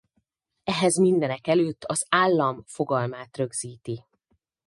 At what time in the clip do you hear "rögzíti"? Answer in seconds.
3.37-4.05